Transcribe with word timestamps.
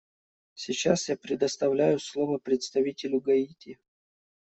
Сейчас 0.55 1.09
я 1.09 1.15
предоставляю 1.15 1.99
слово 1.99 2.39
представителю 2.39 3.19
Гаити. 3.21 3.77